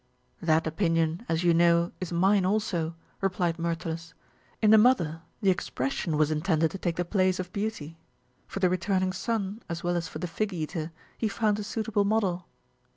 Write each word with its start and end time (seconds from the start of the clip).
"That 0.41 0.65
opinion, 0.65 1.27
as 1.29 1.43
you 1.43 1.53
know, 1.53 1.91
is 2.01 2.11
mine 2.11 2.43
also," 2.43 2.95
replied 3.21 3.59
Myrtilus. 3.59 4.15
"In 4.59 4.71
the 4.71 4.79
mother 4.79 5.21
the 5.43 5.51
expression 5.51 6.17
was 6.17 6.31
intended 6.31 6.71
to 6.71 6.79
take 6.79 6.95
the 6.95 7.05
place 7.05 7.39
of 7.39 7.53
beauty. 7.53 7.99
For 8.47 8.59
the 8.59 8.69
returning 8.71 9.13
son, 9.13 9.61
as 9.69 9.83
well 9.83 9.95
as 9.95 10.07
for 10.07 10.17
the 10.17 10.25
fig 10.25 10.53
eater, 10.53 10.91
he 11.19 11.27
found 11.27 11.59
a 11.59 11.63
suitable 11.63 12.03
model. 12.03 12.47